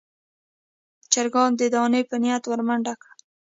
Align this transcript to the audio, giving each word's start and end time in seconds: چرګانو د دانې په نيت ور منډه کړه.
چرګانو 1.11 1.57
د 1.59 1.61
دانې 1.73 2.01
په 2.09 2.15
نيت 2.23 2.43
ور 2.47 2.61
منډه 2.67 2.93
کړه. 3.01 3.13